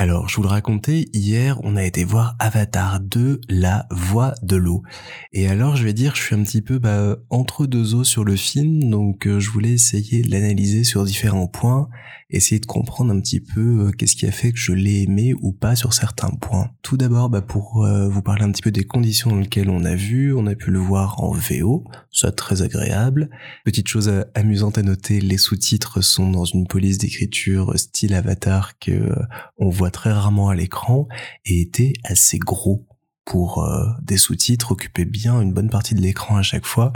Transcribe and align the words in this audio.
alors, 0.00 0.28
je 0.28 0.36
vous 0.36 0.42
le 0.42 0.48
racontais, 0.48 1.06
hier, 1.12 1.58
on 1.64 1.74
a 1.74 1.82
été 1.82 2.04
voir 2.04 2.36
Avatar 2.38 3.00
2, 3.00 3.40
La 3.48 3.88
Voix 3.90 4.32
de 4.44 4.54
l'eau. 4.54 4.84
Et 5.32 5.48
alors, 5.48 5.74
je 5.74 5.82
vais 5.82 5.92
dire, 5.92 6.14
je 6.14 6.22
suis 6.22 6.36
un 6.36 6.44
petit 6.44 6.62
peu 6.62 6.78
bah, 6.78 7.16
entre 7.30 7.66
deux 7.66 7.96
eaux 7.96 8.04
sur 8.04 8.22
le 8.22 8.36
film, 8.36 8.90
donc 8.90 9.26
euh, 9.26 9.40
je 9.40 9.50
voulais 9.50 9.72
essayer 9.72 10.22
de 10.22 10.30
l'analyser 10.30 10.84
sur 10.84 11.04
différents 11.04 11.48
points, 11.48 11.88
essayer 12.30 12.60
de 12.60 12.66
comprendre 12.66 13.12
un 13.12 13.20
petit 13.20 13.40
peu 13.40 13.88
euh, 13.88 13.90
qu'est-ce 13.90 14.14
qui 14.14 14.24
a 14.24 14.30
fait 14.30 14.52
que 14.52 14.58
je 14.58 14.72
l'ai 14.72 15.02
aimé 15.02 15.34
ou 15.42 15.50
pas 15.50 15.74
sur 15.74 15.92
certains 15.92 16.30
points. 16.30 16.70
Tout 16.82 16.96
d'abord, 16.96 17.28
bah, 17.28 17.42
pour 17.42 17.84
euh, 17.84 18.08
vous 18.08 18.22
parler 18.22 18.44
un 18.44 18.52
petit 18.52 18.62
peu 18.62 18.70
des 18.70 18.84
conditions 18.84 19.30
dans 19.30 19.38
lesquelles 19.38 19.68
on 19.68 19.84
a 19.84 19.96
vu, 19.96 20.32
on 20.32 20.46
a 20.46 20.54
pu 20.54 20.70
le 20.70 20.78
voir 20.78 21.20
en 21.24 21.32
VO, 21.32 21.82
ça 22.12 22.30
très 22.30 22.62
agréable. 22.62 23.30
Petite 23.64 23.88
chose 23.88 24.12
amusante 24.36 24.78
à 24.78 24.82
noter, 24.82 25.20
les 25.20 25.38
sous-titres 25.38 26.02
sont 26.02 26.30
dans 26.30 26.44
une 26.44 26.68
police 26.68 26.98
d'écriture 26.98 27.76
style 27.76 28.14
Avatar 28.14 28.78
que 28.78 29.12
on 29.56 29.70
voit 29.70 29.87
très 29.90 30.12
rarement 30.12 30.48
à 30.48 30.54
l'écran 30.54 31.08
et 31.44 31.60
était 31.60 31.92
assez 32.04 32.38
gros 32.38 32.86
pour 33.28 33.62
euh, 33.62 33.84
des 34.02 34.16
sous-titres, 34.16 34.72
occupait 34.72 35.04
bien 35.04 35.42
une 35.42 35.52
bonne 35.52 35.68
partie 35.68 35.94
de 35.94 36.00
l'écran 36.00 36.36
à 36.36 36.42
chaque 36.42 36.64
fois. 36.64 36.94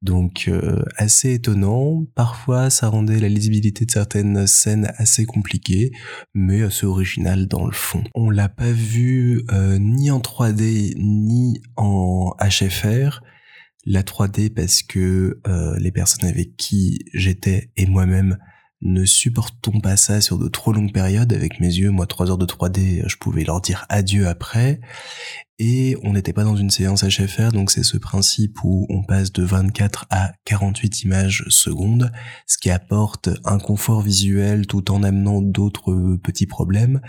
Donc 0.00 0.46
euh, 0.48 0.82
assez 0.96 1.34
étonnant. 1.34 2.06
Parfois, 2.14 2.70
ça 2.70 2.88
rendait 2.88 3.20
la 3.20 3.28
lisibilité 3.28 3.84
de 3.84 3.90
certaines 3.90 4.46
scènes 4.46 4.90
assez 4.96 5.26
compliquée, 5.26 5.92
mais 6.32 6.62
assez 6.62 6.86
original 6.86 7.46
dans 7.46 7.66
le 7.66 7.72
fond. 7.72 8.02
On 8.14 8.30
l'a 8.30 8.48
pas 8.48 8.72
vu 8.72 9.44
euh, 9.52 9.76
ni 9.78 10.10
en 10.10 10.20
3D 10.20 10.94
ni 10.96 11.60
en 11.76 12.34
HFR. 12.40 13.20
La 13.84 14.02
3D 14.02 14.52
parce 14.52 14.82
que 14.82 15.40
les 15.78 15.92
personnes 15.92 16.28
avec 16.28 16.56
qui 16.56 17.04
j'étais 17.14 17.70
et 17.76 17.86
moi-même 17.86 18.36
ne 18.82 19.04
supportons 19.04 19.80
pas 19.80 19.96
ça 19.96 20.20
sur 20.20 20.38
de 20.38 20.48
trop 20.48 20.72
longues 20.72 20.92
périodes. 20.92 21.32
Avec 21.32 21.60
mes 21.60 21.74
yeux, 21.74 21.90
moi, 21.90 22.06
trois 22.06 22.30
heures 22.30 22.38
de 22.38 22.46
3D, 22.46 23.02
je 23.06 23.16
pouvais 23.16 23.44
leur 23.44 23.60
dire 23.60 23.86
adieu 23.88 24.28
après. 24.28 24.80
Et 25.58 25.96
on 26.02 26.12
n'était 26.12 26.34
pas 26.34 26.44
dans 26.44 26.56
une 26.56 26.68
séance 26.68 27.02
HFR, 27.02 27.50
donc 27.50 27.70
c'est 27.70 27.82
ce 27.82 27.96
principe 27.96 28.62
où 28.62 28.86
on 28.90 29.02
passe 29.02 29.32
de 29.32 29.42
24 29.42 30.04
à 30.10 30.32
48 30.44 31.04
images 31.04 31.46
secondes, 31.48 32.12
ce 32.46 32.58
qui 32.58 32.68
apporte 32.70 33.30
un 33.46 33.58
confort 33.58 34.02
visuel 34.02 34.66
tout 34.66 34.90
en 34.90 35.02
amenant 35.02 35.40
d'autres 35.40 36.18
petits 36.22 36.46
problèmes. 36.46 37.00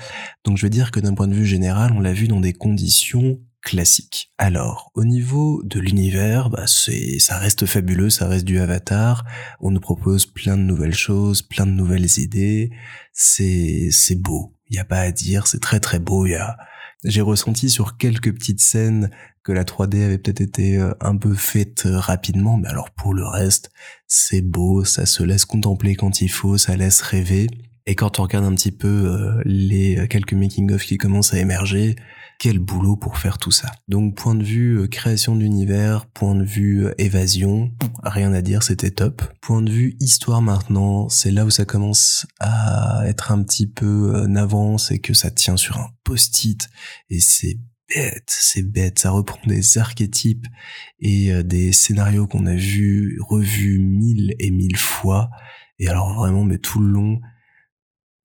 Donc 0.46 0.56
je 0.56 0.66
veux 0.66 0.70
dire 0.70 0.92
que 0.92 1.02
d'un 1.02 1.14
point 1.14 1.28
de 1.28 1.34
vue 1.34 1.46
général, 1.46 1.92
on 1.92 2.00
l'a 2.00 2.14
vu 2.14 2.30
dans 2.30 2.40
des 2.40 2.54
conditions 2.54 3.38
classique. 3.68 4.32
Alors, 4.38 4.92
au 4.96 5.04
niveau 5.04 5.62
de 5.66 5.82
l'univers, 5.82 6.50
bah 6.50 6.68
c'est, 6.68 7.20
ça 7.20 7.38
reste 7.38 7.66
fabuleux, 7.66 8.10
ça 8.10 8.28
reste 8.28 8.46
du 8.46 8.60
Avatar. 8.60 9.26
On 9.60 9.72
nous 9.72 9.82
propose 9.82 10.26
plein 10.26 10.56
de 10.56 10.64
nouvelles 10.64 10.96
choses, 10.96 11.42
plein 11.42 11.66
de 11.66 11.72
nouvelles 11.72 12.18
idées. 12.18 12.72
C'est, 13.12 13.90
c'est 13.92 14.16
beau. 14.16 14.56
Il 14.70 14.78
y 14.78 14.80
a 14.80 14.86
pas 14.86 15.02
à 15.02 15.12
dire, 15.12 15.48
c'est 15.48 15.60
très 15.60 15.82
très 15.82 16.00
beau. 16.00 16.26
A, 16.34 16.56
j'ai 17.04 17.20
ressenti 17.20 17.70
sur 17.70 17.98
quelques 17.98 18.34
petites 18.34 18.62
scènes 18.62 19.12
que 19.44 19.52
la 19.52 19.66
3D 19.66 20.02
avait 20.02 20.18
peut-être 20.18 20.42
été 20.42 20.78
euh, 20.78 20.94
un 21.02 21.18
peu 21.18 21.34
faite 21.34 21.86
euh, 21.86 22.00
rapidement, 22.00 22.56
mais 22.56 22.70
alors 22.70 22.92
pour 22.92 23.14
le 23.14 23.26
reste, 23.28 23.70
c'est 24.08 24.42
beau, 24.42 24.86
ça 24.86 25.06
se 25.06 25.24
laisse 25.24 25.44
contempler 25.44 25.96
quand 25.96 26.22
il 26.22 26.30
faut, 26.30 26.58
ça 26.58 26.78
laisse 26.78 27.02
rêver. 27.02 27.48
Et 27.86 27.96
quand 27.96 28.20
on 28.20 28.24
regarde 28.24 28.46
un 28.46 28.56
petit 28.56 28.72
peu 28.72 28.88
euh, 28.88 29.42
les 29.44 30.08
quelques 30.08 30.34
making-of 30.34 30.84
qui 30.84 30.98
commencent 30.98 31.34
à 31.34 31.40
émerger, 31.40 31.98
quel 32.40 32.60
boulot 32.60 32.96
pour 32.96 33.18
faire 33.18 33.38
tout 33.38 33.52
ça. 33.52 33.72
Donc 33.88 34.16
point 34.16 34.36
de 34.36 34.44
vue 34.44 34.80
euh, 34.80 34.88
création 34.88 35.36
d'univers, 35.36 36.06
point 36.06 36.36
de 36.36 36.44
vue 36.44 36.86
euh, 36.86 36.94
évasion, 36.98 37.72
rien 38.04 38.32
à 38.34 38.42
dire, 38.42 38.64
c'était 38.64 38.92
top. 38.92 39.22
Point 39.42 39.64
de 39.64 39.72
vue 39.72 39.96
histoire 40.00 40.42
maintenant, 40.42 41.10
c'est 41.10 41.32
là 41.32 41.46
où 41.46 41.50
ça 41.50 41.66
commence 41.66 42.28
à 42.40 43.02
être 43.06 43.32
un 43.32 43.44
petit 43.44 43.68
peu 43.68 44.16
euh, 44.16 44.36
avance 44.36 44.92
et 44.92 45.00
que 45.00 45.14
ça 45.14 45.32
tient 45.32 45.58
sur 45.58 45.78
un 45.78 45.90
post-it 46.04 46.70
et 47.10 47.20
c'est 47.20 47.58
bête, 47.90 48.28
c'est 48.28 48.62
bête, 48.62 49.00
ça 49.00 49.10
reprend 49.10 49.40
des 49.48 49.78
archétypes 49.78 50.46
et 51.00 51.32
des 51.44 51.72
scénarios 51.72 52.28
qu'on 52.28 52.46
a 52.46 52.54
vus, 52.54 53.18
revus 53.28 53.80
mille 53.80 54.36
et 54.40 54.52
mille 54.52 54.76
fois. 54.76 55.30
Et 55.80 55.88
alors 55.88 56.14
vraiment, 56.14 56.44
mais 56.44 56.58
tout 56.58 56.82
le 56.82 56.90
long, 56.90 57.22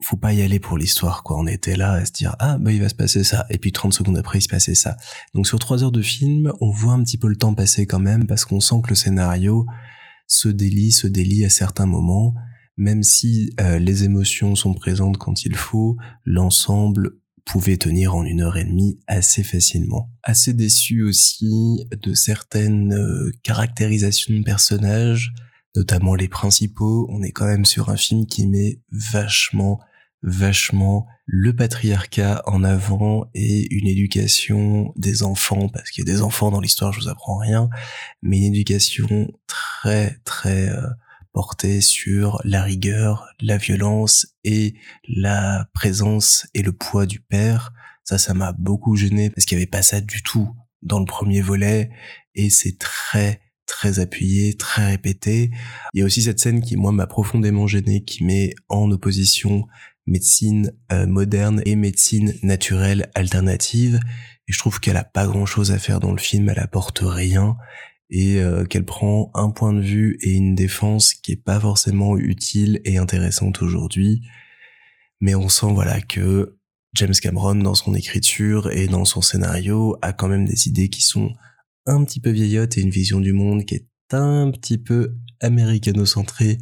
faut 0.03 0.17
pas 0.17 0.33
y 0.33 0.43
aller 0.43 0.59
pour 0.59 0.79
l'histoire, 0.79 1.23
quoi. 1.23 1.39
On 1.39 1.47
était 1.47 1.77
là 1.77 1.93
à 1.93 2.05
se 2.05 2.13
dire, 2.13 2.37
ah, 2.39 2.59
bah, 2.59 2.73
il 2.73 2.81
va 2.81 2.89
se 2.89 2.95
passer 2.95 3.25
ça. 3.25 3.47
Et 3.51 3.59
puis 3.59 3.73
30 3.73 3.93
secondes 3.93 4.19
après, 4.19 4.39
il 4.39 4.43
se 4.43 4.49
passait 4.49 4.75
ça. 4.75 4.97
Donc 5.35 5.47
sur 5.47 5.59
trois 5.59 5.83
heures 5.85 5.93
de 5.93 6.03
film, 6.03 6.53
on 6.61 6.71
voit 6.71 6.93
un 6.93 7.03
petit 7.03 7.19
peu 7.19 7.29
le 7.29 7.37
temps 7.37 7.55
passer 7.55 7.87
quand 7.87 8.01
même, 8.01 8.27
parce 8.27 8.45
qu'on 8.45 8.61
sent 8.61 8.77
que 8.85 8.91
le 8.91 8.95
scénario 8.95 9.67
se 10.27 10.49
délie, 10.49 10.93
se 10.93 11.07
délie 11.07 11.45
à 11.45 11.51
certains 11.51 11.87
moments. 11.87 12.35
Même 12.77 13.03
si 13.03 13.53
euh, 13.61 13.79
les 13.79 14.05
émotions 14.05 14.55
sont 14.55 14.73
présentes 14.73 15.19
quand 15.19 15.45
il 15.45 15.55
faut, 15.55 15.97
l'ensemble 16.25 17.19
pouvait 17.45 17.77
tenir 17.77 18.15
en 18.15 18.25
une 18.25 18.41
heure 18.41 18.57
et 18.57 18.65
demie 18.65 18.99
assez 19.07 19.43
facilement. 19.43 20.11
Assez 20.23 20.55
déçu 20.55 21.03
aussi 21.03 21.85
de 21.91 22.15
certaines 22.15 22.95
euh, 22.95 23.31
caractérisations 23.43 24.35
de 24.35 24.43
personnages, 24.43 25.33
notamment 25.77 26.15
les 26.15 26.29
principaux. 26.29 27.07
On 27.11 27.23
est 27.23 27.33
quand 27.33 27.47
même 27.47 27.65
sur 27.65 27.91
un 27.91 27.97
film 27.97 28.27
qui 28.27 28.47
met 28.47 28.81
vachement 28.91 29.81
vachement 30.23 31.07
le 31.27 31.55
patriarcat 31.55 32.43
en 32.47 32.63
avant 32.65 33.27
et 33.35 33.73
une 33.75 33.87
éducation 33.87 34.93
des 34.97 35.23
enfants, 35.23 35.69
parce 35.69 35.91
qu'il 35.91 36.07
y 36.07 36.11
a 36.11 36.13
des 36.13 36.23
enfants 36.23 36.51
dans 36.51 36.61
l'histoire, 36.61 36.93
je 36.93 37.01
vous 37.01 37.09
apprends 37.09 37.39
rien, 37.39 37.69
mais 38.23 38.39
une 38.39 38.55
éducation 38.55 39.33
très 39.47 40.19
très 40.25 40.69
euh, 40.69 40.87
portée 41.33 41.81
sur 41.81 42.41
la 42.45 42.63
rigueur, 42.63 43.27
la 43.41 43.57
violence 43.57 44.27
et 44.45 44.75
la 45.09 45.69
présence 45.73 46.47
et 46.55 46.63
le 46.63 46.73
poids 46.73 47.07
du 47.07 47.21
père. 47.21 47.73
Ça, 48.05 48.19
ça 48.19 48.35
m'a 48.35 48.53
beaucoup 48.53 48.97
gêné 48.97 49.31
parce 49.31 49.47
qu'il 49.47 49.57
n'y 49.57 49.63
avait 49.63 49.71
pas 49.71 49.83
ça 49.83 50.01
du 50.01 50.23
tout 50.23 50.55
dans 50.83 50.99
le 50.99 51.07
premier 51.07 51.41
volet 51.41 51.91
et 52.35 52.51
c'est 52.51 52.79
très 52.79 53.41
très 53.67 54.01
appuyé, 54.01 54.55
très 54.55 54.87
répété. 54.87 55.51
Il 55.95 56.01
y 56.01 56.03
a 56.03 56.05
aussi 56.05 56.23
cette 56.23 56.41
scène 56.41 56.61
qui, 56.61 56.77
moi, 56.77 56.93
m'a 56.93 57.07
profondément 57.07 57.67
gêné, 57.67 58.05
qui 58.05 58.23
met 58.25 58.55
en 58.69 58.91
opposition 58.91 59.67
médecine 60.07 60.73
euh, 60.91 61.07
moderne 61.07 61.63
et 61.67 61.77
médecine 61.77 62.35
naturelle 62.43 63.11
alternative. 63.15 64.01
Et 64.49 64.53
je 64.53 64.59
trouve 64.59 64.81
qu'elle 64.81 64.97
a 64.97 65.05
pas 65.05 65.27
grand 65.27 65.47
chose 65.47 65.71
à 65.71 65.79
faire 65.79 66.01
dans 66.01 66.13
le 66.13 66.19
film, 66.19 66.49
elle 66.49 66.59
apporte 66.59 67.01
rien 67.03 67.57
et 68.11 68.41
euh, 68.41 68.65
qu'elle 68.65 68.85
prend 68.85 69.31
un 69.35 69.51
point 69.51 69.73
de 69.73 69.81
vue 69.81 70.19
et 70.21 70.33
une 70.33 70.55
défense 70.55 71.15
qui 71.15 71.33
est 71.33 71.43
pas 71.43 71.59
forcément 71.59 72.19
utile 72.19 72.81
et 72.85 72.99
intéressante 72.99 73.63
aujourd'hui. 73.63 74.23
Mais 75.21 75.35
on 75.35 75.49
sent 75.49 75.73
voilà 75.73 76.01
que 76.01 76.59
James 76.95 77.15
Cameron 77.15 77.55
dans 77.55 77.75
son 77.75 77.95
écriture 77.95 78.71
et 78.71 78.87
dans 78.87 79.07
son 79.07 79.23
scénario 79.23 79.97
a 80.03 80.13
quand 80.13 80.29
même 80.29 80.45
des 80.45 80.69
idées 80.69 80.91
qui 80.91 81.03
sont 81.03 81.33
un 81.87 82.05
petit 82.05 82.21
peu 82.21 82.31
vieillottes 82.31 82.77
et 82.77 82.83
une 82.83 82.91
vision 82.91 83.19
du 83.19 83.33
monde 83.33 83.65
qui 83.65 83.77
est 83.77 83.87
un 84.11 84.51
petit 84.51 84.77
peu 84.77 85.17
américano-centrée 85.41 86.59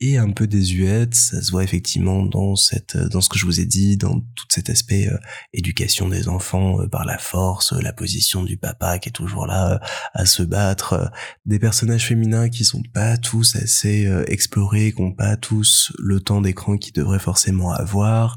et 0.00 0.16
un 0.16 0.30
peu 0.30 0.46
désuète. 0.46 1.14
Ça 1.14 1.42
se 1.42 1.50
voit 1.50 1.64
effectivement 1.64 2.24
dans 2.24 2.56
cette, 2.56 2.96
dans 2.96 3.20
ce 3.20 3.28
que 3.28 3.38
je 3.38 3.44
vous 3.44 3.60
ai 3.60 3.66
dit, 3.66 3.96
dans 3.96 4.20
tout 4.20 4.46
cet 4.48 4.70
aspect 4.70 5.08
euh, 5.08 5.18
éducation 5.52 6.08
des 6.08 6.28
enfants 6.28 6.80
euh, 6.80 6.88
par 6.88 7.04
la 7.04 7.18
force, 7.18 7.72
la 7.72 7.92
position 7.92 8.42
du 8.42 8.56
papa 8.56 8.98
qui 8.98 9.08
est 9.08 9.12
toujours 9.12 9.46
là 9.46 9.74
euh, 9.74 9.78
à 10.14 10.26
se 10.26 10.42
battre, 10.42 11.10
des 11.46 11.58
personnages 11.58 12.06
féminins 12.06 12.48
qui 12.48 12.64
sont 12.64 12.82
pas 12.94 13.16
tous 13.16 13.56
assez 13.56 14.08
explorés, 14.26 14.92
qui 14.92 15.00
ont 15.00 15.12
pas 15.12 15.36
tous 15.36 15.92
le 15.98 16.20
temps 16.20 16.40
d'écran 16.40 16.76
qu'ils 16.76 16.92
devraient 16.92 17.18
forcément 17.18 17.72
avoir 17.72 18.36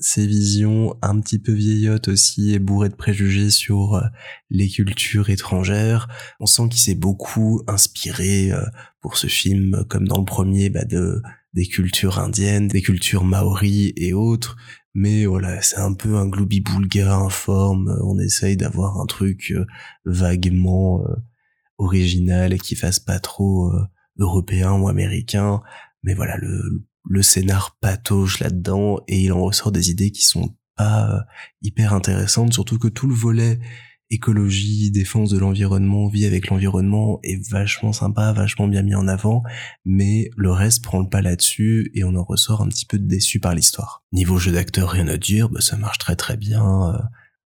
ces 0.00 0.26
visions 0.26 0.96
un 1.02 1.20
petit 1.20 1.38
peu 1.38 1.52
vieillottes 1.52 2.08
aussi 2.08 2.54
et 2.54 2.58
bourrées 2.58 2.88
de 2.88 2.94
préjugés 2.94 3.50
sur 3.50 3.94
euh, 3.94 4.02
les 4.48 4.68
cultures 4.68 5.30
étrangères. 5.30 6.08
On 6.40 6.46
sent 6.46 6.68
qu'il 6.70 6.80
s'est 6.80 6.94
beaucoup 6.94 7.62
inspiré 7.66 8.50
euh, 8.50 8.64
pour 9.00 9.16
ce 9.16 9.26
film, 9.26 9.84
comme 9.88 10.08
dans 10.08 10.18
le 10.18 10.24
premier, 10.24 10.70
bah, 10.70 10.84
de 10.84 11.22
des 11.52 11.66
cultures 11.66 12.20
indiennes, 12.20 12.68
des 12.68 12.80
cultures 12.80 13.24
maoris 13.24 13.92
et 13.96 14.12
autres. 14.12 14.56
Mais 14.94 15.26
voilà, 15.26 15.60
c'est 15.62 15.78
un 15.78 15.94
peu 15.94 16.16
un 16.16 16.28
gloubi-boulga 16.28 17.14
informe. 17.14 17.98
On 18.04 18.18
essaye 18.18 18.56
d'avoir 18.56 19.00
un 19.00 19.06
truc 19.06 19.52
euh, 19.52 19.66
vaguement 20.04 21.04
original 21.78 22.52
et 22.52 22.58
qui 22.58 22.76
fasse 22.76 23.00
pas 23.00 23.18
trop 23.18 23.72
européen 24.18 24.72
ou 24.74 24.88
américain. 24.88 25.60
Mais 26.02 26.14
voilà, 26.14 26.36
le, 26.36 26.84
le 27.08 27.22
scénar 27.22 27.76
patauge 27.80 28.40
là-dedans 28.40 29.00
et 29.08 29.20
il 29.20 29.32
en 29.32 29.42
ressort 29.42 29.72
des 29.72 29.90
idées 29.90 30.10
qui 30.10 30.24
sont 30.24 30.54
pas 30.76 31.10
euh, 31.10 31.20
hyper 31.62 31.94
intéressantes, 31.94 32.52
surtout 32.52 32.78
que 32.78 32.88
tout 32.88 33.06
le 33.06 33.14
volet 33.14 33.58
écologie, 34.10 34.90
défense 34.90 35.30
de 35.30 35.38
l'environnement, 35.38 36.08
vie 36.08 36.26
avec 36.26 36.48
l'environnement 36.48 37.20
est 37.22 37.48
vachement 37.48 37.92
sympa, 37.92 38.32
vachement 38.32 38.66
bien 38.66 38.82
mis 38.82 38.94
en 38.94 39.06
avant, 39.06 39.44
mais 39.84 40.30
le 40.36 40.50
reste 40.50 40.82
prend 40.82 40.98
le 40.98 41.08
pas 41.08 41.22
là-dessus 41.22 41.92
et 41.94 42.02
on 42.02 42.16
en 42.16 42.24
ressort 42.24 42.60
un 42.60 42.68
petit 42.68 42.86
peu 42.86 42.98
déçu 42.98 43.38
par 43.38 43.54
l'histoire. 43.54 44.02
Niveau 44.12 44.38
jeu 44.38 44.50
d'acteur, 44.52 44.90
rien 44.90 45.06
à 45.06 45.16
dire, 45.16 45.48
bah 45.48 45.60
ça 45.60 45.76
marche 45.76 45.98
très 45.98 46.16
très 46.16 46.36
bien. 46.36 46.92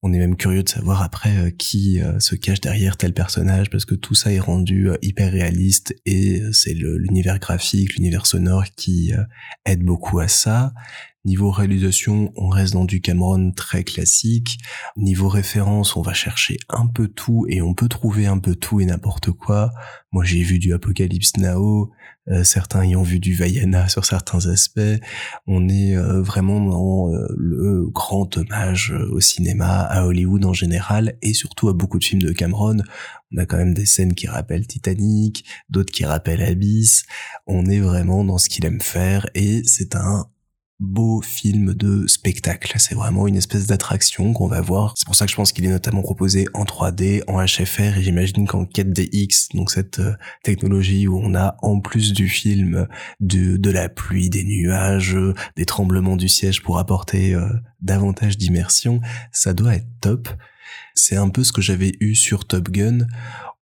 On 0.03 0.13
est 0.13 0.19
même 0.19 0.35
curieux 0.35 0.61
de 0.61 0.69
savoir 0.69 1.01
après 1.01 1.35
euh, 1.37 1.49
qui 1.49 2.01
euh, 2.01 2.19
se 2.19 2.35
cache 2.35 2.61
derrière 2.61 2.97
tel 2.97 3.13
personnage 3.13 3.71
parce 3.71 3.85
que 3.85 3.95
tout 3.95 4.13
ça 4.13 4.31
est 4.31 4.39
rendu 4.39 4.89
euh, 4.89 4.97
hyper 5.01 5.31
réaliste 5.31 5.95
et 6.05 6.41
c'est 6.51 6.73
l'univers 6.73 7.39
graphique, 7.39 7.95
l'univers 7.95 8.27
sonore 8.27 8.65
qui 8.75 9.11
aide 9.65 9.83
beaucoup 9.83 10.19
à 10.19 10.27
ça. 10.27 10.73
Niveau 11.27 11.51
réalisation, 11.51 12.31
on 12.37 12.47
reste 12.47 12.71
dans 12.71 12.85
du 12.85 13.01
Cameron 13.01 13.51
très 13.51 13.83
classique. 13.83 14.59
Niveau 14.95 15.27
référence, 15.27 15.97
on 15.97 16.01
va 16.01 16.13
chercher 16.13 16.57
un 16.69 16.87
peu 16.87 17.09
tout 17.09 17.45
et 17.49 17.61
on 17.61 17.73
peut 17.73 17.89
trouver 17.89 18.27
un 18.27 18.39
peu 18.39 18.55
tout 18.55 18.79
et 18.79 18.85
n'importe 18.85 19.31
quoi. 19.31 19.73
Moi, 20.13 20.23
j'ai 20.23 20.41
vu 20.41 20.57
du 20.57 20.73
Apocalypse 20.73 21.35
Now, 21.35 21.91
euh, 22.29 22.45
certains 22.45 22.85
y 22.85 22.95
ont 22.95 23.03
vu 23.03 23.19
du 23.19 23.33
Vaiana 23.33 23.89
sur 23.89 24.05
certains 24.05 24.45
aspects. 24.45 24.79
On 25.47 25.67
est 25.67 25.97
euh, 25.97 26.21
vraiment 26.21 26.61
dans 26.61 27.13
euh, 27.13 27.27
le 27.35 27.87
grand 27.89 28.37
hommage 28.37 28.95
au 29.11 29.19
cinéma, 29.19 29.81
à 29.81 30.05
Hollywood 30.05 30.45
en 30.45 30.53
général, 30.53 31.17
et 31.21 31.33
surtout 31.33 31.67
à 31.67 31.73
beaucoup 31.73 31.99
de 31.99 32.05
films 32.05 32.21
de 32.21 32.31
Cameron. 32.31 32.77
On 33.33 33.37
a 33.37 33.45
quand 33.45 33.57
même 33.57 33.73
des 33.73 33.85
scènes 33.85 34.13
qui 34.13 34.27
rappellent 34.27 34.65
Titanic, 34.65 35.43
d'autres 35.69 35.91
qui 35.91 36.05
rappellent 36.05 36.41
Abyss. 36.41 37.03
On 37.47 37.65
est 37.65 37.81
vraiment 37.81 38.23
dans 38.23 38.37
ce 38.37 38.47
qu'il 38.47 38.65
aime 38.65 38.79
faire, 38.79 39.27
et 39.35 39.61
c'est 39.65 39.93
un 39.93 40.27
beau 40.79 41.21
film 41.21 41.73
de 41.73 42.05
spectacle. 42.07 42.73
C'est 42.77 42.95
vraiment 42.95 43.27
une 43.27 43.35
espèce 43.35 43.67
d'attraction 43.67 44.33
qu'on 44.33 44.47
va 44.47 44.61
voir. 44.61 44.93
C'est 44.95 45.05
pour 45.05 45.15
ça 45.15 45.25
que 45.25 45.31
je 45.31 45.35
pense 45.35 45.51
qu'il 45.51 45.65
est 45.65 45.69
notamment 45.69 46.01
proposé 46.01 46.47
en 46.53 46.65
3D, 46.65 47.23
en 47.27 47.43
HFR, 47.43 47.97
et 47.97 48.03
j'imagine 48.03 48.47
qu'en 48.47 48.63
4DX, 48.63 49.55
donc 49.55 49.71
cette 49.71 49.99
euh, 49.99 50.13
technologie 50.43 51.07
où 51.07 51.19
on 51.19 51.33
a 51.35 51.55
en 51.61 51.79
plus 51.79 52.13
du 52.13 52.29
film 52.29 52.87
de, 53.19 53.57
de 53.57 53.71
la 53.71 53.89
pluie, 53.89 54.29
des 54.29 54.43
nuages, 54.43 55.17
des 55.55 55.65
tremblements 55.65 56.15
du 56.15 56.27
siège 56.27 56.61
pour 56.61 56.77
apporter 56.77 57.33
euh, 57.33 57.47
davantage 57.81 58.37
d'immersion, 58.37 59.01
ça 59.31 59.53
doit 59.53 59.75
être 59.75 59.87
top. 60.01 60.29
C'est 60.95 61.15
un 61.15 61.29
peu 61.29 61.43
ce 61.43 61.51
que 61.51 61.61
j'avais 61.61 61.93
eu 61.99 62.15
sur 62.15 62.45
Top 62.45 62.69
Gun 62.69 63.07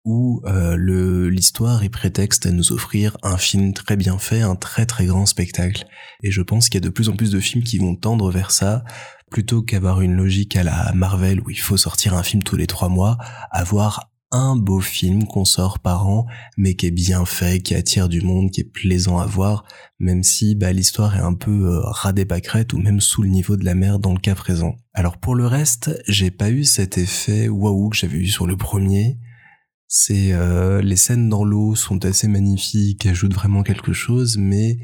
où 0.04 0.42
euh, 0.44 1.30
l'histoire 1.30 1.82
est 1.82 1.88
prétexte 1.88 2.46
à 2.46 2.50
nous 2.50 2.72
offrir 2.72 3.16
un 3.22 3.38
film 3.38 3.72
très 3.72 3.96
bien 3.96 4.18
fait, 4.18 4.42
un 4.42 4.56
très 4.56 4.86
très 4.86 5.06
grand 5.06 5.26
spectacle. 5.26 5.86
Et 6.22 6.30
je 6.30 6.42
pense 6.42 6.68
qu'il 6.68 6.80
y 6.80 6.84
a 6.84 6.88
de 6.88 6.92
plus 6.92 7.08
en 7.08 7.16
plus 7.16 7.30
de 7.30 7.40
films 7.40 7.64
qui 7.64 7.78
vont 7.78 7.96
tendre 7.96 8.30
vers 8.30 8.50
ça, 8.50 8.84
plutôt 9.30 9.62
qu'avoir 9.62 10.02
une 10.02 10.14
logique 10.14 10.56
à 10.56 10.62
la 10.62 10.92
Marvel 10.94 11.40
où 11.40 11.50
il 11.50 11.58
faut 11.58 11.78
sortir 11.78 12.14
un 12.14 12.22
film 12.22 12.42
tous 12.42 12.56
les 12.56 12.66
trois 12.66 12.88
mois, 12.88 13.16
avoir 13.50 14.10
un 14.30 14.56
beau 14.56 14.80
film 14.80 15.26
qu'on 15.26 15.44
sort 15.44 15.78
par 15.78 16.08
an, 16.08 16.26
mais 16.56 16.74
qui 16.74 16.86
est 16.86 16.90
bien 16.90 17.24
fait, 17.24 17.62
qui 17.62 17.74
attire 17.74 18.08
du 18.08 18.20
monde, 18.20 18.50
qui 18.50 18.62
est 18.62 18.64
plaisant 18.64 19.18
à 19.18 19.26
voir, 19.26 19.64
même 20.00 20.24
si 20.24 20.56
bah, 20.56 20.72
l'histoire 20.72 21.16
est 21.16 21.20
un 21.20 21.34
peu 21.34 21.80
euh, 21.80 22.24
pâquerettes 22.24 22.72
ou 22.72 22.78
même 22.78 23.00
sous 23.00 23.22
le 23.22 23.28
niveau 23.28 23.56
de 23.56 23.64
la 23.64 23.74
mer 23.74 24.00
dans 24.00 24.12
le 24.12 24.18
cas 24.18 24.34
présent. 24.34 24.74
Alors 24.92 25.18
pour 25.18 25.36
le 25.36 25.46
reste, 25.46 26.02
j'ai 26.08 26.32
pas 26.32 26.50
eu 26.50 26.64
cet 26.64 26.98
effet 26.98 27.48
waouh 27.48 27.90
que 27.90 27.96
j'avais 27.96 28.18
eu 28.18 28.26
sur 28.26 28.46
le 28.46 28.56
premier, 28.56 29.18
c'est 29.88 30.32
euh, 30.32 30.80
les 30.82 30.96
scènes 30.96 31.28
dans 31.28 31.44
l'eau 31.44 31.74
sont 31.74 32.04
assez 32.04 32.28
magnifiques, 32.28 33.06
ajoutent 33.06 33.34
vraiment 33.34 33.62
quelque 33.62 33.92
chose, 33.92 34.36
mais 34.38 34.78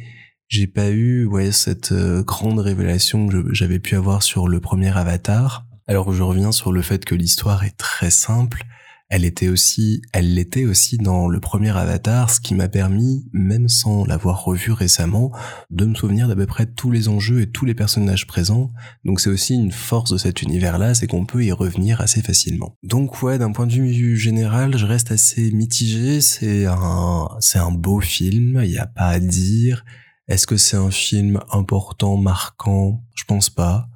j'ai 0.48 0.66
pas 0.66 0.90
eu 0.90 1.26
ouais 1.26 1.52
cette 1.52 1.92
euh, 1.92 2.22
grande 2.22 2.58
révélation 2.58 3.26
que 3.26 3.54
j'avais 3.54 3.78
pu 3.78 3.96
avoir 3.96 4.22
sur 4.22 4.48
le 4.48 4.60
premier 4.60 4.96
Avatar. 4.96 5.66
Alors 5.86 6.12
je 6.12 6.22
reviens 6.22 6.52
sur 6.52 6.72
le 6.72 6.82
fait 6.82 7.04
que 7.04 7.14
l'histoire 7.14 7.64
est 7.64 7.76
très 7.76 8.10
simple, 8.10 8.64
elle 9.10 9.24
était 9.24 9.48
aussi, 9.48 10.02
elle 10.12 10.34
l'était 10.34 10.64
aussi 10.64 10.96
dans 10.96 11.26
le 11.26 11.40
premier 11.40 11.76
Avatar, 11.76 12.30
ce 12.30 12.40
qui 12.40 12.54
m'a 12.54 12.68
permis, 12.68 13.28
même 13.32 13.68
sans 13.68 14.04
l'avoir 14.04 14.44
revu 14.44 14.70
récemment, 14.70 15.32
de 15.70 15.84
me 15.84 15.96
souvenir 15.96 16.28
d'à 16.28 16.36
peu 16.36 16.46
près 16.46 16.66
tous 16.66 16.92
les 16.92 17.08
enjeux 17.08 17.40
et 17.40 17.50
tous 17.50 17.64
les 17.64 17.74
personnages 17.74 18.28
présents. 18.28 18.70
Donc 19.04 19.20
c'est 19.20 19.28
aussi 19.28 19.54
une 19.54 19.72
force 19.72 20.12
de 20.12 20.16
cet 20.16 20.42
univers-là, 20.42 20.94
c'est 20.94 21.08
qu'on 21.08 21.26
peut 21.26 21.44
y 21.44 21.50
revenir 21.50 22.00
assez 22.00 22.22
facilement. 22.22 22.76
Donc 22.84 23.20
ouais, 23.22 23.36
d'un 23.36 23.50
point 23.50 23.66
de 23.66 23.72
vue 23.72 24.16
général, 24.16 24.78
je 24.78 24.86
reste 24.86 25.10
assez 25.10 25.50
mitigé. 25.50 26.20
C'est 26.20 26.66
un, 26.66 27.28
c'est 27.40 27.58
un 27.58 27.72
beau 27.72 28.00
film, 28.00 28.60
il 28.62 28.70
n'y 28.70 28.78
a 28.78 28.86
pas 28.86 29.08
à 29.08 29.18
dire. 29.18 29.84
Est-ce 30.28 30.46
que 30.46 30.56
c'est 30.56 30.76
un 30.76 30.92
film 30.92 31.40
important, 31.50 32.16
marquant? 32.16 33.02
Je 33.16 33.24
pense 33.24 33.50
pas. 33.50 33.88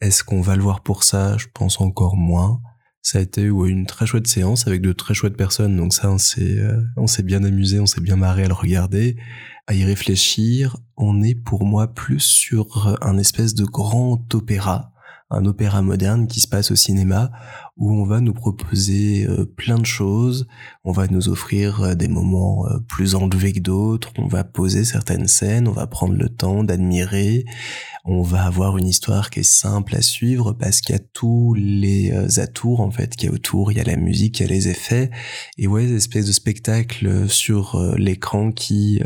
Est-ce 0.00 0.22
qu'on 0.22 0.40
va 0.40 0.54
le 0.54 0.62
voir 0.62 0.84
pour 0.84 1.02
ça? 1.02 1.36
Je 1.38 1.46
pense 1.52 1.80
encore 1.80 2.16
moins. 2.16 2.60
Ça 3.04 3.18
a 3.18 3.20
été 3.20 3.42
une 3.42 3.84
très 3.84 4.06
chouette 4.06 4.26
séance 4.26 4.66
avec 4.66 4.80
de 4.80 4.94
très 4.94 5.12
chouettes 5.12 5.36
personnes, 5.36 5.76
donc 5.76 5.92
ça 5.92 6.10
on 6.10 6.16
s'est 6.16 6.58
euh, 6.58 6.80
on 6.96 7.06
s'est 7.06 7.22
bien 7.22 7.44
amusé, 7.44 7.78
on 7.78 7.84
s'est 7.84 8.00
bien 8.00 8.16
marré 8.16 8.44
à 8.44 8.48
le 8.48 8.54
regarder, 8.54 9.16
à 9.66 9.74
y 9.74 9.84
réfléchir. 9.84 10.78
On 10.96 11.22
est 11.22 11.34
pour 11.34 11.66
moi 11.66 11.92
plus 11.92 12.20
sur 12.20 12.98
un 13.02 13.18
espèce 13.18 13.54
de 13.54 13.64
grand 13.66 14.34
opéra 14.34 14.94
un 15.30 15.44
opéra 15.46 15.82
moderne 15.82 16.26
qui 16.26 16.40
se 16.40 16.48
passe 16.48 16.70
au 16.70 16.76
cinéma 16.76 17.30
où 17.76 17.92
on 17.92 18.04
va 18.04 18.20
nous 18.20 18.32
proposer 18.32 19.26
euh, 19.26 19.44
plein 19.44 19.78
de 19.78 19.86
choses, 19.86 20.46
on 20.84 20.92
va 20.92 21.08
nous 21.08 21.28
offrir 21.28 21.82
euh, 21.82 21.94
des 21.94 22.06
moments 22.06 22.66
euh, 22.68 22.78
plus 22.88 23.16
enlevés 23.16 23.52
que 23.52 23.60
d'autres, 23.60 24.12
on 24.18 24.28
va 24.28 24.44
poser 24.44 24.84
certaines 24.84 25.26
scènes, 25.26 25.66
on 25.66 25.72
va 25.72 25.88
prendre 25.88 26.14
le 26.14 26.28
temps 26.28 26.62
d'admirer, 26.62 27.44
on 28.04 28.22
va 28.22 28.44
avoir 28.44 28.78
une 28.78 28.86
histoire 28.86 29.30
qui 29.30 29.40
est 29.40 29.42
simple 29.42 29.96
à 29.96 30.02
suivre 30.02 30.52
parce 30.52 30.80
qu'il 30.80 30.94
y 30.94 30.98
a 30.98 31.02
tous 31.12 31.54
les 31.54 32.38
atours 32.38 32.80
en 32.80 32.90
fait 32.90 33.16
qui 33.16 33.26
est 33.26 33.30
autour, 33.30 33.72
il 33.72 33.78
y 33.78 33.80
a 33.80 33.84
la 33.84 33.96
musique, 33.96 34.38
il 34.38 34.42
y 34.42 34.46
a 34.46 34.48
les 34.48 34.68
effets. 34.68 35.10
Et 35.58 35.66
ouais, 35.66 35.84
espèce 35.84 36.26
de 36.26 36.32
spectacle 36.32 37.28
sur 37.28 37.94
l'écran 37.96 38.52
qui 38.52 39.00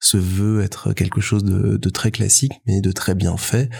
se 0.00 0.16
veut 0.16 0.62
être 0.62 0.92
quelque 0.92 1.20
chose 1.20 1.44
de, 1.44 1.90
très 1.90 2.10
classique 2.10 2.52
mais 2.66 2.80
de 2.80 2.92
très 2.92 3.14
bien 3.14 3.36
fait. 3.36 3.70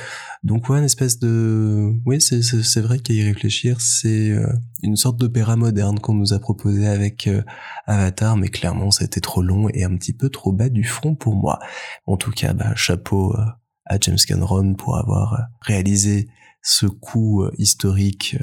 Donc 0.43 0.69
ouais, 0.69 0.79
une 0.79 0.85
espèce 0.85 1.19
de... 1.19 1.93
Oui, 2.05 2.21
c'est 2.21 2.81
vrai 2.81 2.99
qu'à 2.99 3.13
y 3.13 3.23
réfléchir, 3.23 3.81
c'est 3.81 4.31
euh, 4.31 4.53
une 4.83 4.97
sorte 4.97 5.19
d'opéra 5.19 5.57
moderne 5.57 5.99
qu'on 5.99 6.15
nous 6.15 6.33
a 6.33 6.39
proposé 6.39 6.87
avec 6.87 7.27
euh, 7.27 7.43
Avatar, 7.87 8.37
mais 8.37 8.49
clairement 8.49 8.91
c'était 8.91 9.21
trop 9.21 9.43
long 9.43 9.69
et 9.71 9.85
un 9.85 9.97
petit 9.97 10.13
peu 10.13 10.29
trop 10.31 10.53
bas 10.53 10.69
du 10.69 10.85
front 10.85 11.15
pour 11.15 11.35
moi. 11.35 11.59
En 12.07 12.17
tout 12.17 12.31
cas, 12.31 12.53
bah, 12.53 12.75
chapeau 12.75 13.35
euh, 13.37 13.45
à 13.85 13.99
James 14.01 14.19
Cameron 14.27 14.75
pour 14.75 14.97
avoir 14.97 15.39
réalisé 15.61 16.29
ce 16.63 16.87
coup 16.87 17.45
historique 17.59 18.37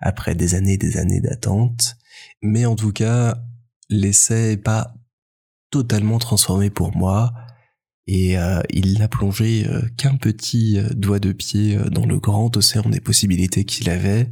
après 0.00 0.34
des 0.34 0.56
années 0.56 0.72
et 0.72 0.78
des 0.78 0.96
années 0.96 1.20
d'attente. 1.20 1.96
Mais 2.42 2.66
en 2.66 2.74
tout 2.74 2.92
cas, 2.92 3.36
l'essai 3.88 4.52
est 4.52 4.56
pas 4.56 4.94
totalement 5.70 6.18
transformé 6.18 6.70
pour 6.70 6.96
moi 6.96 7.32
et 8.08 8.38
euh, 8.38 8.62
il 8.70 8.98
n'a 8.98 9.06
plongé 9.06 9.66
euh, 9.68 9.82
qu'un 9.98 10.16
petit 10.16 10.78
euh, 10.78 10.88
doigt 10.94 11.18
de 11.18 11.30
pied 11.32 11.76
dans 11.90 12.06
le 12.06 12.18
grand 12.18 12.56
océan 12.56 12.88
des 12.88 13.00
possibilités 13.00 13.64
qu'il 13.64 13.90
avait 13.90 14.30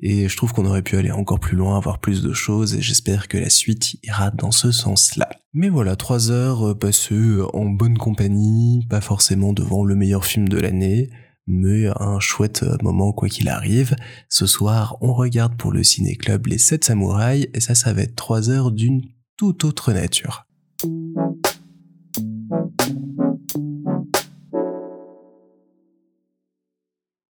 et 0.00 0.28
je 0.28 0.36
trouve 0.36 0.52
qu'on 0.52 0.66
aurait 0.66 0.82
pu 0.82 0.96
aller 0.96 1.10
encore 1.10 1.40
plus 1.40 1.56
loin, 1.56 1.76
avoir 1.76 1.98
plus 1.98 2.22
de 2.22 2.32
choses, 2.32 2.76
et 2.76 2.80
j'espère 2.80 3.26
que 3.26 3.36
la 3.36 3.50
suite 3.50 3.96
ira 4.04 4.30
dans 4.30 4.52
ce 4.52 4.70
sens-là. 4.70 5.28
Mais 5.54 5.68
voilà, 5.70 5.96
trois 5.96 6.30
heures 6.30 6.78
passées 6.78 7.40
en 7.52 7.64
bonne 7.64 7.98
compagnie, 7.98 8.86
pas 8.88 9.00
forcément 9.00 9.52
devant 9.52 9.84
le 9.84 9.96
meilleur 9.96 10.24
film 10.24 10.48
de 10.48 10.56
l'année, 10.56 11.10
mais 11.48 11.88
un 11.98 12.20
chouette 12.20 12.64
moment 12.80 13.10
quoi 13.10 13.28
qu'il 13.28 13.48
arrive. 13.48 13.96
Ce 14.28 14.46
soir, 14.46 14.98
on 15.00 15.14
regarde 15.14 15.56
pour 15.56 15.72
le 15.72 15.82
ciné-club 15.82 16.46
Les 16.46 16.58
7 16.58 16.84
Samouraïs, 16.84 17.48
et 17.52 17.58
ça, 17.58 17.74
ça 17.74 17.92
va 17.92 18.02
être 18.02 18.14
trois 18.14 18.50
heures 18.50 18.70
d'une 18.70 19.02
toute 19.36 19.64
autre 19.64 19.92
nature. 19.92 20.47